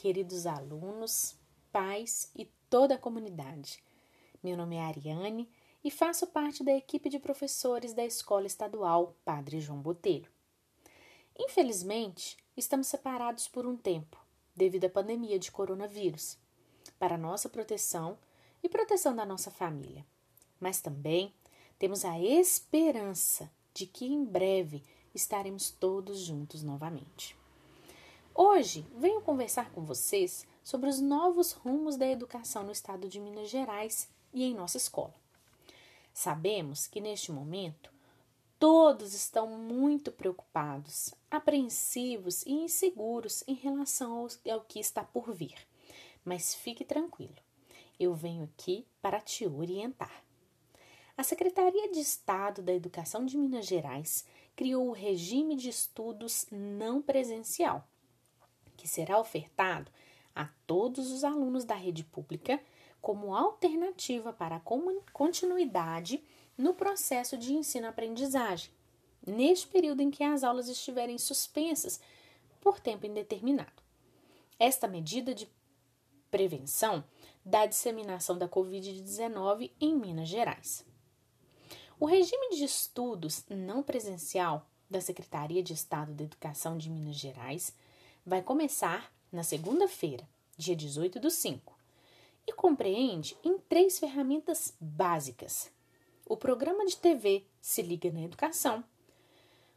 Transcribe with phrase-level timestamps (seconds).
[0.00, 1.36] queridos alunos,
[1.70, 3.84] pais e toda a comunidade.
[4.42, 5.46] Meu nome é Ariane
[5.84, 10.30] e faço parte da equipe de professores da Escola Estadual Padre João Botelho.
[11.38, 14.16] Infelizmente, estamos separados por um tempo,
[14.56, 16.38] devido à pandemia de coronavírus,
[16.98, 18.18] para nossa proteção
[18.62, 20.06] e proteção da nossa família.
[20.58, 21.34] Mas também
[21.78, 24.82] temos a esperança de que em breve
[25.14, 27.38] estaremos todos juntos novamente.
[28.34, 33.50] Hoje venho conversar com vocês sobre os novos rumos da educação no estado de Minas
[33.50, 35.14] Gerais e em nossa escola.
[36.14, 37.92] Sabemos que neste momento
[38.58, 45.66] todos estão muito preocupados, apreensivos e inseguros em relação ao que está por vir.
[46.24, 47.36] Mas fique tranquilo,
[47.98, 50.22] eu venho aqui para te orientar.
[51.16, 57.02] A Secretaria de Estado da Educação de Minas Gerais criou o regime de estudos não
[57.02, 57.86] presencial,
[58.80, 59.92] que será ofertado
[60.34, 62.58] a todos os alunos da rede pública
[62.98, 64.62] como alternativa para a
[65.12, 66.24] continuidade
[66.56, 68.70] no processo de ensino-aprendizagem,
[69.26, 72.00] neste período em que as aulas estiverem suspensas
[72.58, 73.82] por tempo indeterminado.
[74.58, 75.46] Esta medida de
[76.30, 77.04] prevenção
[77.44, 80.86] da disseminação da Covid-19 em Minas Gerais.
[81.98, 87.74] O regime de estudos não presencial da Secretaria de Estado da Educação de Minas Gerais
[88.24, 91.74] vai começar na segunda-feira, dia 18 do 5,
[92.46, 95.70] e compreende em três ferramentas básicas:
[96.26, 98.84] o programa de TV Se Liga na Educação,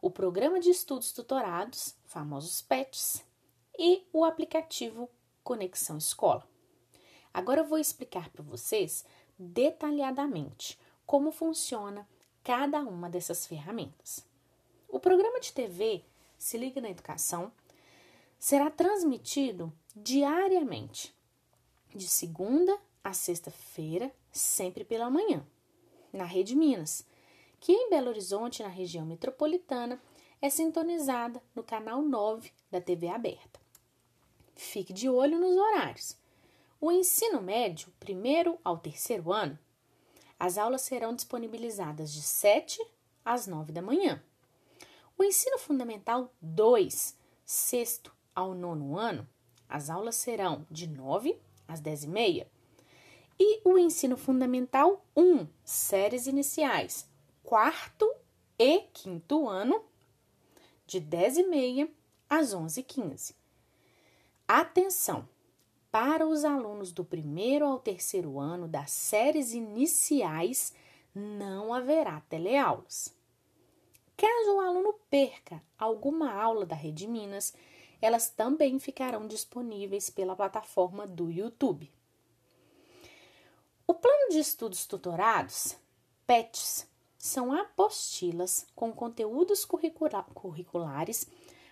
[0.00, 3.24] o programa de estudos tutorados, famosos PETs,
[3.78, 5.10] e o aplicativo
[5.42, 6.46] Conexão Escola.
[7.32, 9.04] Agora eu vou explicar para vocês
[9.38, 12.08] detalhadamente como funciona
[12.42, 14.24] cada uma dessas ferramentas.
[14.88, 16.04] O programa de TV
[16.38, 17.50] Se Liga na Educação
[18.44, 21.16] será transmitido diariamente,
[21.94, 25.46] de segunda a sexta-feira, sempre pela manhã,
[26.12, 27.06] na Rede Minas,
[27.58, 29.98] que em Belo Horizonte, na região metropolitana,
[30.42, 33.58] é sintonizada no canal 9 da TV aberta.
[34.54, 36.14] Fique de olho nos horários.
[36.78, 39.58] O ensino médio, primeiro ao terceiro ano,
[40.38, 42.78] as aulas serão disponibilizadas de 7
[43.24, 44.22] às 9 da manhã.
[45.16, 49.28] O ensino fundamental 2, sexto ao nono ano,
[49.68, 52.50] as aulas serão de 9 às 10 e meia.
[53.38, 57.08] E o ensino fundamental 1, séries iniciais,
[57.42, 58.10] quarto
[58.58, 59.84] e quinto ano,
[60.86, 61.88] de 10 e meia
[62.28, 63.36] às 11 e 15.
[64.46, 65.28] Atenção!
[65.90, 70.74] Para os alunos do primeiro ao terceiro ano das séries iniciais,
[71.14, 73.14] não haverá teleaulas.
[74.16, 77.54] Caso o aluno perca alguma aula da Rede Minas,
[78.04, 81.90] elas também ficarão disponíveis pela plataforma do YouTube.
[83.86, 85.76] O plano de estudos tutorados,
[86.26, 91.26] PETs, são apostilas com conteúdos curriculares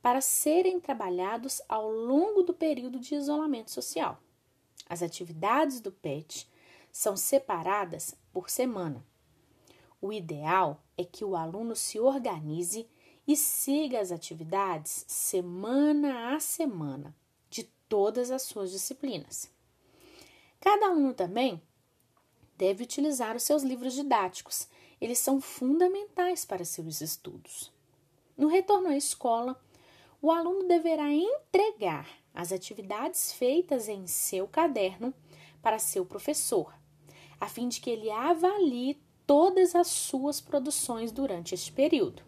[0.00, 4.18] para serem trabalhados ao longo do período de isolamento social.
[4.88, 6.50] As atividades do PET
[6.90, 9.04] são separadas por semana.
[10.00, 12.88] O ideal é que o aluno se organize
[13.26, 17.14] e siga as atividades semana a semana
[17.48, 19.50] de todas as suas disciplinas.
[20.60, 21.62] Cada aluno também
[22.56, 24.68] deve utilizar os seus livros didáticos,
[25.00, 27.72] eles são fundamentais para seus estudos.
[28.36, 29.60] No retorno à escola,
[30.20, 35.12] o aluno deverá entregar as atividades feitas em seu caderno
[35.62, 36.74] para seu professor,
[37.40, 42.22] a fim de que ele avalie todas as suas produções durante este período.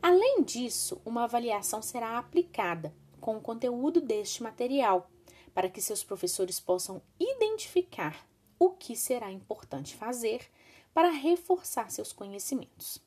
[0.00, 5.10] Além disso, uma avaliação será aplicada com o conteúdo deste material,
[5.52, 8.24] para que seus professores possam identificar
[8.58, 10.48] o que será importante fazer
[10.94, 12.98] para reforçar seus conhecimentos.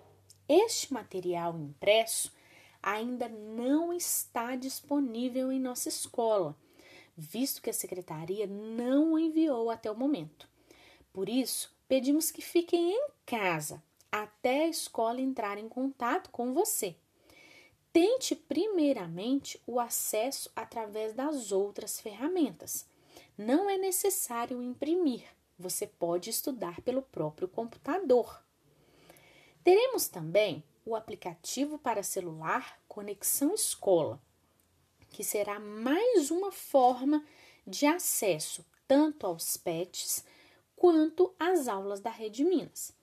[0.49, 2.33] Este material impresso
[2.83, 6.57] ainda não está disponível em nossa escola,
[7.17, 10.49] visto que a secretaria não o enviou até o momento.
[11.13, 16.97] Por isso, pedimos que fiquem em casa até a escola entrar em contato com você.
[17.93, 22.87] Tente primeiramente o acesso através das outras ferramentas.
[23.37, 25.25] Não é necessário imprimir,
[25.59, 28.43] você pode estudar pelo próprio computador.
[29.65, 34.23] Teremos também o aplicativo para celular Conexão Escola,
[35.11, 37.25] que será mais uma forma
[37.67, 40.25] de acesso tanto aos PETs
[40.75, 42.97] quanto às aulas da Rede Minas.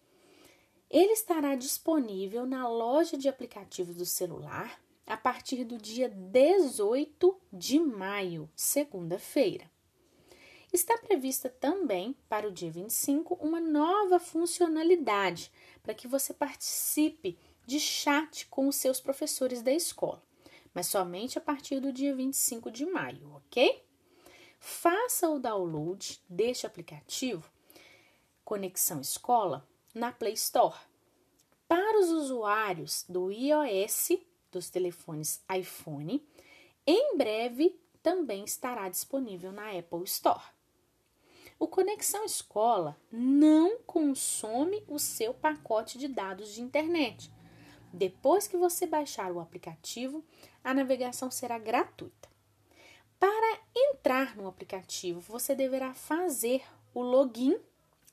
[0.89, 7.79] Ele estará disponível na loja de aplicativos do celular a partir do dia 18 de
[7.79, 9.69] maio, segunda-feira.
[10.75, 15.49] Está prevista também para o dia 25 uma nova funcionalidade
[15.81, 20.21] para que você participe de chat com os seus professores da escola,
[20.73, 23.85] mas somente a partir do dia 25 de maio, ok?
[24.59, 27.49] Faça o download deste aplicativo
[28.43, 30.77] Conexão Escola na Play Store.
[31.69, 34.09] Para os usuários do iOS,
[34.51, 36.21] dos telefones iPhone,
[36.85, 40.53] em breve também estará disponível na Apple Store.
[41.57, 47.31] O Conexão Escola não consome o seu pacote de dados de internet.
[47.93, 50.21] Depois que você baixar o aplicativo,
[50.61, 52.27] a navegação será gratuita.
[53.17, 56.61] Para entrar no aplicativo, você deverá fazer
[56.93, 57.57] o login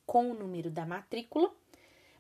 [0.06, 1.52] com o número da matrícula.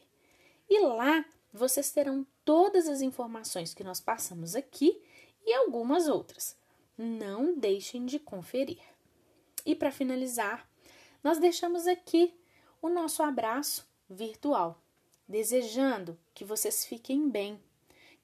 [0.69, 5.01] E lá vocês terão todas as informações que nós passamos aqui
[5.45, 6.55] e algumas outras.
[6.97, 8.81] Não deixem de conferir.
[9.65, 10.67] E para finalizar,
[11.23, 12.33] nós deixamos aqui
[12.81, 14.81] o nosso abraço virtual,
[15.27, 17.59] desejando que vocês fiquem bem,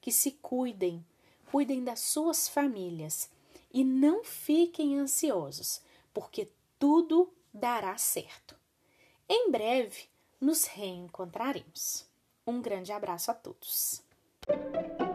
[0.00, 1.04] que se cuidem,
[1.50, 3.30] cuidem das suas famílias
[3.72, 5.80] e não fiquem ansiosos,
[6.12, 8.54] porque tudo dará certo.
[9.28, 10.04] Em breve
[10.40, 12.06] nos reencontraremos.
[12.46, 14.09] Um grande abraço a todos.
[14.50, 15.09] Thank you.